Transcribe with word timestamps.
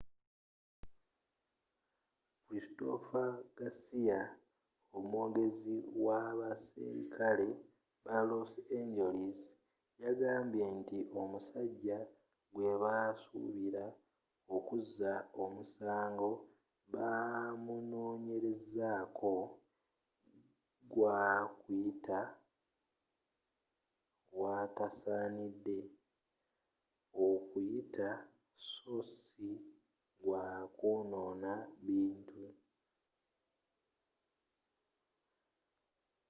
christopher 2.49 3.29
garcia 3.59 4.19
omwogezi 4.97 5.75
w'abaserikale 6.03 7.49
ba 8.05 8.17
los 8.29 8.51
angeles 8.79 9.37
yagambye 10.03 10.65
nti 10.79 10.99
omusajja 11.21 11.97
gwebasubira 12.53 13.85
okkuza 14.55 15.11
omusango 15.43 16.31
bamunonyerezako 16.93 19.35
gwa 20.93 21.19
kuyita 21.61 22.19
waatasanide 24.39 25.77
okuyita 27.25 28.09
sso 28.65 28.95
ssi 29.09 29.49
gwa 30.23 30.43
kwonona 30.77 31.51
bintu 31.85 32.45